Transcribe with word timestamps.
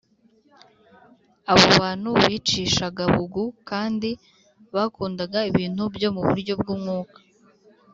Abo 1.51 1.65
bantu 1.81 2.09
bicishaga 2.21 3.03
bugu 3.13 3.45
kandi 3.69 4.09
bakundaga 4.75 5.39
ibintu 5.49 5.83
byo 5.95 6.09
mu 6.15 6.21
buryo 6.27 6.53
bw 6.61 6.67
umwuka 6.75 7.19